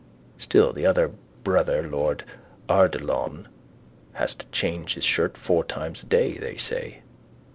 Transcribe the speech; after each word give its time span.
Still 0.39 0.73
the 0.73 0.87
other 0.87 1.11
brother 1.43 1.87
lord 1.87 2.23
Ardilaun 2.67 3.45
has 4.13 4.33
to 4.33 4.47
change 4.47 4.95
his 4.95 5.03
shirt 5.05 5.37
four 5.37 5.63
times 5.63 6.01
a 6.01 6.07
day, 6.07 6.39
they 6.39 6.57
say. 6.57 7.03